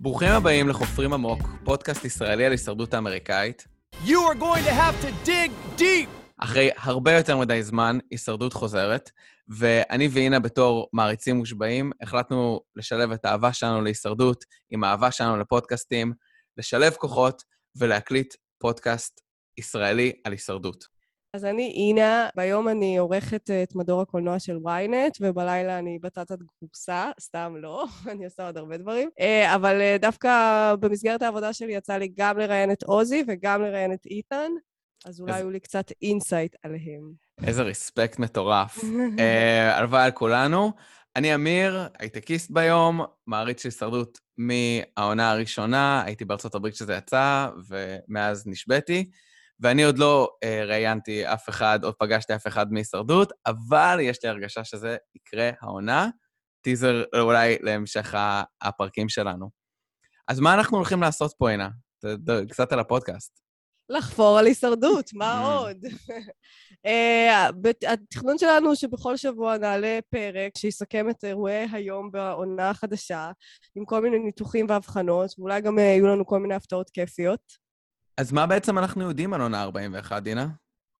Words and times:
ברוכים 0.00 0.28
הבאים 0.28 0.68
לחופרים 0.68 1.12
עמוק, 1.12 1.40
פודקאסט 1.64 2.04
ישראלי 2.04 2.44
על 2.46 2.52
הישרדות 2.52 2.94
האמריקאית. 2.94 3.64
You 3.94 3.98
are 3.98 4.40
going 4.40 4.64
to 4.68 4.72
have 4.72 5.04
to 5.04 5.28
dig 5.28 5.80
deep. 5.80 6.08
אחרי 6.38 6.70
הרבה 6.76 7.12
יותר 7.12 7.36
מדי 7.36 7.62
זמן, 7.62 7.98
הישרדות 8.10 8.52
חוזרת, 8.52 9.10
ואני 9.48 10.08
ואינה 10.12 10.40
בתור 10.40 10.88
מעריצים 10.92 11.36
מושבעים, 11.36 11.92
החלטנו 12.02 12.60
לשלב 12.76 13.12
את 13.12 13.24
האהבה 13.24 13.52
שלנו 13.52 13.80
להישרדות 13.82 14.44
עם 14.70 14.84
האהבה 14.84 15.10
שלנו 15.10 15.36
לפודקאסטים, 15.36 16.12
לשלב 16.56 16.92
כוחות 16.92 17.42
ולהקליט 17.76 18.34
פודקאסט 18.58 19.20
ישראלי 19.58 20.12
על 20.24 20.32
הישרדות. 20.32 20.95
אז 21.36 21.44
אני 21.44 21.72
אינה, 21.76 22.28
ביום 22.36 22.68
אני 22.68 22.96
עורכת 22.96 23.50
את 23.62 23.74
מדור 23.74 24.00
הקולנוע 24.00 24.38
של 24.38 24.56
ynet, 24.56 25.18
ובלילה 25.20 25.78
אני 25.78 25.98
בטטת 26.02 26.38
גרוסה, 26.62 27.10
סתם 27.20 27.54
לא, 27.58 27.84
אני 28.10 28.24
עושה 28.24 28.46
עוד 28.46 28.56
הרבה 28.56 28.76
דברים. 28.76 29.10
אה, 29.20 29.54
אבל 29.54 29.80
אה, 29.80 29.96
דווקא 30.00 30.74
במסגרת 30.80 31.22
העבודה 31.22 31.52
שלי 31.52 31.74
יצא 31.74 31.96
לי 31.96 32.12
גם 32.16 32.38
לראיין 32.38 32.72
את 32.72 32.82
עוזי 32.82 33.24
וגם 33.28 33.62
לראיין 33.62 33.92
את 33.92 34.06
איתן, 34.06 34.50
אז 35.06 35.20
אולי 35.20 35.32
היו 35.32 35.50
לי 35.50 35.60
קצת 35.60 35.92
insight 36.02 36.56
עליהם. 36.62 37.12
איזה 37.46 37.62
respect 37.62 38.18
מטורף. 38.18 38.84
אה, 39.18 39.78
הלוואי 39.78 40.04
על 40.04 40.10
כולנו. 40.10 40.72
אני 41.16 41.34
אמיר, 41.34 41.88
הייטקיסט 41.98 42.50
ביום, 42.50 43.00
מעריץ 43.26 43.62
של 43.62 43.68
הישרדות 43.68 44.18
מהעונה 44.38 45.30
הראשונה, 45.30 46.02
הייתי 46.06 46.24
בארצות 46.24 46.54
הברית 46.54 46.74
כשזה 46.74 46.94
יצא, 46.94 47.48
ומאז 47.68 48.46
נשבתי. 48.46 49.10
ואני 49.60 49.84
עוד 49.84 49.98
לא 49.98 50.28
אה, 50.44 50.64
ראיינתי 50.64 51.26
אף 51.26 51.48
אחד, 51.48 51.78
עוד 51.82 51.94
פגשתי 51.98 52.34
אף 52.34 52.46
אחד 52.46 52.72
מהישרדות, 52.72 53.32
אבל 53.46 53.98
יש 54.02 54.18
לי 54.24 54.28
הרגשה 54.28 54.64
שזה 54.64 54.96
יקרה 55.14 55.50
העונה. 55.60 56.08
טיזר 56.60 57.04
אולי 57.20 57.56
להמשך 57.60 58.14
הפרקים 58.62 59.08
שלנו. 59.08 59.50
אז 60.28 60.40
מה 60.40 60.54
אנחנו 60.54 60.76
הולכים 60.76 61.00
לעשות 61.00 61.32
פה, 61.38 61.50
עינה? 61.50 61.68
קצת 62.48 62.72
על 62.72 62.78
הפודקאסט. 62.78 63.40
לחפור 63.88 64.38
על 64.38 64.46
הישרדות, 64.46 65.10
מה. 65.14 65.40
עוד? 65.60 65.76
אה, 66.86 67.48
התכנון 67.88 68.38
שלנו 68.38 68.66
הוא 68.66 68.74
שבכל 68.74 69.16
שבוע 69.16 69.58
נעלה 69.58 69.98
פרק 70.10 70.52
שיסכם 70.58 71.10
את 71.10 71.24
אירועי 71.24 71.66
היום 71.72 72.10
בעונה 72.10 72.70
החדשה, 72.70 73.30
עם 73.74 73.84
כל 73.84 74.02
מיני 74.02 74.18
ניתוחים 74.18 74.66
והבחנות, 74.68 75.30
ואולי 75.38 75.60
גם 75.60 75.78
אה, 75.78 75.84
יהיו 75.84 76.06
לנו 76.06 76.26
כל 76.26 76.38
מיני 76.38 76.54
הפתעות 76.54 76.90
כיפיות. 76.90 77.65
אז 78.20 78.32
מה 78.32 78.46
בעצם 78.46 78.78
אנחנו 78.78 79.02
יודעים 79.02 79.34
על 79.34 79.40
עונה 79.40 79.62
41, 79.62 80.22
דינה? 80.22 80.46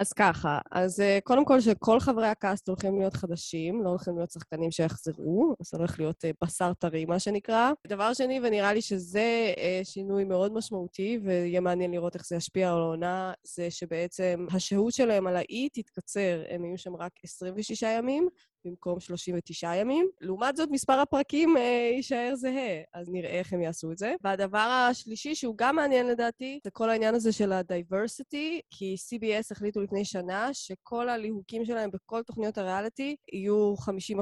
אז 0.00 0.12
ככה, 0.12 0.58
אז 0.70 1.00
uh, 1.00 1.20
קודם 1.24 1.44
כל 1.44 1.60
שכל 1.60 2.00
חברי 2.00 2.26
הקאסט 2.26 2.68
הולכים 2.68 2.98
להיות 2.98 3.14
חדשים, 3.14 3.82
לא 3.84 3.88
הולכים 3.88 4.16
להיות 4.16 4.30
שחקנים 4.30 4.70
שיחזרו, 4.70 5.54
אז 5.60 5.74
הולך 5.74 5.98
להיות 5.98 6.24
uh, 6.24 6.28
בשר 6.44 6.72
טרי, 6.74 7.04
מה 7.04 7.18
שנקרא. 7.18 7.70
דבר 7.86 8.14
שני, 8.14 8.40
ונראה 8.42 8.72
לי 8.72 8.82
שזה 8.82 9.54
uh, 9.56 9.84
שינוי 9.84 10.24
מאוד 10.24 10.52
משמעותי, 10.52 11.20
ויהיה 11.24 11.60
מעניין 11.60 11.90
לראות 11.90 12.14
איך 12.14 12.26
זה 12.26 12.36
ישפיע 12.36 12.72
על 12.72 12.78
העונה, 12.78 13.32
זה 13.46 13.70
שבעצם 13.70 14.46
השהות 14.52 14.92
שלהם 14.92 15.26
על 15.26 15.36
האי 15.36 15.68
תתקצר, 15.72 16.42
הם 16.48 16.64
יהיו 16.64 16.78
שם 16.78 16.96
רק 16.96 17.12
26 17.24 17.82
ימים, 17.82 18.28
במקום 18.64 19.00
39 19.00 19.74
ימים. 19.74 20.08
לעומת 20.20 20.56
זאת, 20.56 20.68
מספר 20.70 20.92
הפרקים 20.92 21.56
אה, 21.56 21.90
יישאר 21.96 22.32
זהה, 22.34 22.82
אז 22.94 23.08
נראה 23.08 23.30
איך 23.30 23.52
הם 23.52 23.60
יעשו 23.62 23.92
את 23.92 23.98
זה. 23.98 24.14
והדבר 24.24 24.88
השלישי, 24.90 25.34
שהוא 25.34 25.54
גם 25.58 25.76
מעניין 25.76 26.06
לדעתי, 26.06 26.60
זה 26.64 26.70
כל 26.70 26.90
העניין 26.90 27.14
הזה 27.14 27.32
של 27.32 27.52
ה-diversity, 27.52 28.60
כי 28.70 28.96
CBS 29.08 29.46
החליטו 29.50 29.80
לפני 29.80 30.04
שנה 30.04 30.48
שכל 30.52 31.08
הליהוקים 31.08 31.64
שלהם 31.64 31.90
בכל 31.90 32.22
תוכניות 32.22 32.58
הריאליטי 32.58 33.16
יהיו 33.32 33.74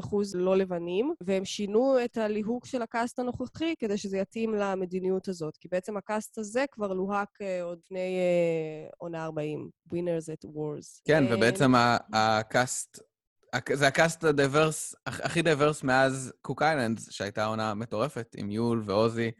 50% 0.03 0.17
לא 0.35 0.57
לבנים, 0.57 1.15
והם 1.21 1.45
שינו 1.45 2.05
את 2.05 2.17
הליהוק 2.17 2.67
של 2.67 2.83
הקאסט 2.83 3.19
הנוכחי 3.19 3.75
כדי 3.79 3.99
שזה 3.99 4.19
יתאים 4.19 4.55
למדיניות 4.55 5.29
הזאת, 5.29 5.57
כי 5.57 5.69
בעצם 5.69 5.97
הקאסט 5.97 6.39
הזה 6.39 6.65
כבר 6.71 6.93
לוהק 6.93 7.29
אה, 7.43 7.63
עוד 7.63 7.79
לפני 7.85 8.19
אה, 8.19 8.89
עונה 8.99 9.25
40, 9.25 9.71
Winners 9.93 10.29
at 10.33 10.49
Wars. 10.49 11.03
כן, 11.05 11.25
ובעצם 11.31 11.73
ה 12.13 12.25
cast... 12.25 13.08
זה 13.73 13.87
ה 13.87 13.94
cast 13.94 14.25
ה 14.25 14.33
diverse, 14.33 14.95
הכי 15.07 15.43
diverse 15.43 15.83
מאז 15.83 16.33
קוק 16.43 16.63
איילנדס, 16.63 17.11
שהייתה 17.11 17.45
עונה 17.45 17.75
מטורפת, 17.75 18.35
עם 18.37 18.51
יול 18.51 18.83
ואוזי 18.87 19.31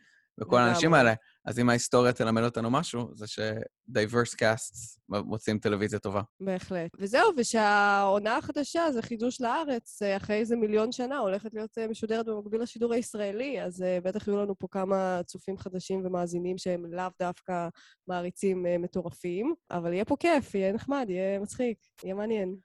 וכל 0.41 0.59
האנשים 0.59 0.95
האלה. 0.95 1.15
אז 1.45 1.59
אם 1.59 1.71
ההיסטוריה 1.71 2.13
תלמד 2.13 2.43
אותנו 2.43 2.71
משהו, 2.71 3.11
זה 3.15 3.27
ש 3.27 3.51
diverse 3.51 4.35
cast 4.35 5.01
מוציאים 5.09 5.59
טלוויזיה 5.59 5.99
טובה. 5.99 6.23
בהחלט. 6.41 6.91
וזהו, 6.99 7.31
ושהעונה 7.37 8.37
החדשה, 8.37 8.93
זה 8.93 9.03
חידוש 9.03 9.41
לארץ, 9.41 10.03
אה, 10.03 10.17
אחרי 10.17 10.37
איזה 10.37 10.57
מיליון 10.57 10.93
שנה, 10.93 11.19
הולכת 11.19 11.55
להיות 11.55 11.79
אה, 11.79 11.89
משודרת 11.89 12.27
במקביל 12.27 12.63
לשידור 12.63 12.93
הישראלי, 12.93 13.63
אז 13.63 13.83
אה, 13.83 13.99
בטח 14.05 14.29
יהיו 14.29 14.37
לנו 14.37 14.59
פה 14.59 14.67
כמה 14.71 15.21
צופים 15.27 15.59
חדשים 15.59 16.07
ומאזינים 16.07 16.59
שהם 16.59 16.87
לאו 16.87 17.09
דווקא 17.21 17.69
מעריצים 18.09 18.67
מטורפים, 18.79 19.55
אבל 19.71 19.93
יהיה 19.93 20.05
פה 20.05 20.17
כיף, 20.21 20.55
יהיה 20.55 20.73
נחמד, 20.73 21.07
יהיה 21.09 21.39
מצחיק, 21.39 21.79
יהיה 22.05 22.15
מעניין. 22.15 22.57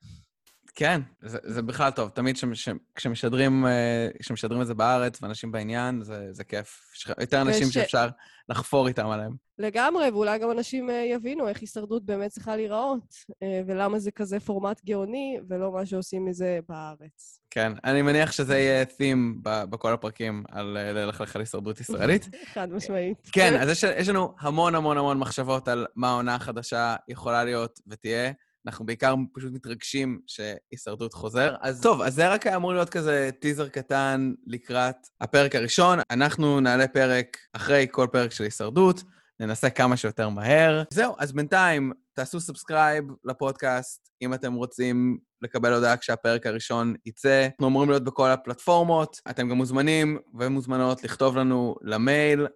כן, 0.75 1.01
זה, 1.21 1.37
זה 1.43 1.61
בכלל 1.61 1.91
טוב. 1.91 2.09
תמיד 2.09 2.37
ש, 2.37 2.69
כשמשדרים, 2.95 3.65
אה, 3.65 4.07
כשמשדרים 4.19 4.61
את 4.61 4.67
זה 4.67 4.73
בארץ 4.73 5.21
ואנשים 5.21 5.51
בעניין, 5.51 6.01
זה, 6.01 6.27
זה 6.31 6.43
כיף. 6.43 6.91
יש 6.95 7.07
יותר 7.19 7.41
אנשים 7.41 7.67
וש... 7.67 7.73
שאפשר 7.73 8.07
לחפור 8.49 8.87
איתם 8.87 9.07
עליהם. 9.07 9.35
לגמרי, 9.57 10.09
ואולי 10.09 10.39
גם 10.39 10.51
אנשים 10.51 10.89
אה, 10.89 10.95
יבינו 10.95 11.47
איך 11.47 11.61
הישרדות 11.61 12.05
באמת 12.05 12.31
צריכה 12.31 12.55
להיראות, 12.55 13.13
אה, 13.43 13.61
ולמה 13.67 13.99
זה 13.99 14.11
כזה 14.11 14.39
פורמט 14.39 14.81
גאוני, 14.85 15.39
ולא 15.49 15.71
מה 15.71 15.85
שעושים 15.85 16.25
מזה 16.25 16.59
בארץ. 16.69 17.39
כן, 17.49 17.73
אני 17.83 18.01
מניח 18.01 18.31
שזה 18.31 18.57
יהיה 18.57 18.83
theme 18.83 19.39
בכל 19.43 19.93
הפרקים 19.93 20.43
על 20.51 20.77
ללכלך 20.93 21.35
על 21.35 21.41
הישרדות 21.41 21.79
ישראלית. 21.79 22.29
חד 22.53 22.71
משמעית. 22.71 23.29
כן, 23.31 23.61
אז 23.61 23.69
יש, 23.69 23.83
יש 23.83 24.09
לנו 24.09 24.35
המון 24.39 24.75
המון 24.75 24.97
המון 24.97 25.19
מחשבות 25.19 25.67
על 25.67 25.85
מה 25.95 26.09
העונה 26.09 26.35
החדשה 26.35 26.95
יכולה 27.07 27.43
להיות 27.43 27.79
ותהיה. 27.87 28.31
אנחנו 28.65 28.85
בעיקר 28.85 29.15
פשוט 29.33 29.53
מתרגשים 29.53 30.19
שהישרדות 30.27 31.13
חוזר. 31.13 31.55
אז 31.61 31.81
טוב, 31.81 32.01
אז 32.01 32.13
זה 32.15 32.29
רק 32.29 32.47
היה 32.47 32.55
אמור 32.55 32.73
להיות 32.73 32.89
כזה 32.89 33.29
טיזר 33.39 33.69
קטן 33.69 34.33
לקראת 34.47 34.95
הפרק 35.21 35.55
הראשון. 35.55 35.99
אנחנו 36.11 36.59
נעלה 36.59 36.87
פרק 36.87 37.37
אחרי 37.53 37.87
כל 37.91 38.07
פרק 38.11 38.31
של 38.31 38.43
הישרדות, 38.43 39.03
ננסה 39.39 39.69
כמה 39.69 39.97
שיותר 39.97 40.29
מהר. 40.29 40.83
זהו, 40.93 41.15
אז 41.19 41.31
בינתיים 41.31 41.91
תעשו 42.13 42.39
subscribe 42.39 43.05
לפודקאסט, 43.25 44.09
אם 44.21 44.33
אתם 44.33 44.53
רוצים 44.53 45.17
לקבל 45.41 45.73
הודעה 45.73 45.97
כשהפרק 45.97 46.45
הראשון 46.45 46.93
יצא. 47.05 47.47
אנחנו 47.51 47.67
אמורים 47.67 47.89
להיות 47.89 48.03
בכל 48.03 48.29
הפלטפורמות. 48.29 49.21
אתם 49.29 49.49
גם 49.49 49.57
מוזמנים 49.57 50.17
ומוזמנות 50.39 51.03
לכתוב 51.03 51.37
לנו 51.37 51.75
למייל, 51.81 52.47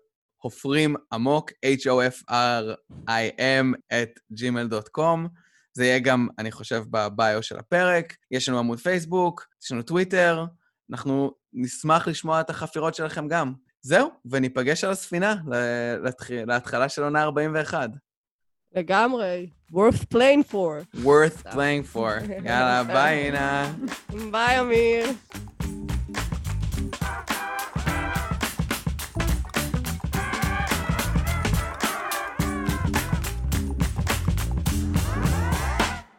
חופרים 0.42 0.96
עמוק, 1.14 1.52
h-o-f-r-i-m, 1.66 2.36
at 3.94 4.20
gmail.com. 4.34 5.47
זה 5.78 5.86
יהיה 5.86 6.00
גם, 6.00 6.28
אני 6.40 6.52
חושב, 6.52 6.84
בביו 6.90 7.44
של 7.44 7.60
הפרק. 7.60 8.16
יש 8.32 8.50
לנו 8.50 8.60
עמוד 8.60 8.80
פייסבוק, 8.80 9.48
יש 9.64 9.72
לנו 9.72 9.82
טוויטר, 9.82 10.46
אנחנו 10.92 11.32
נשמח 11.54 12.08
לשמוע 12.08 12.42
את 12.42 12.50
החפירות 12.50 12.96
שלכם 12.96 13.28
גם. 13.28 13.54
זהו, 13.82 14.10
וניפגש 14.32 14.84
על 14.84 14.92
הספינה 14.92 15.36
להתחלה 16.48 16.90
של 16.90 17.04
עונה 17.04 17.24
41. 17.24 17.90
לגמרי. 18.76 19.50
worth 19.72 20.14
playing 20.14 20.52
for. 20.52 20.98
worth 21.04 21.44
playing 21.54 21.96
for. 21.96 22.32
יאללה, 22.46 22.84
ביי, 22.84 23.26
אינה. 23.26 23.74
ביי, 24.32 24.60
אמיר. 24.60 25.06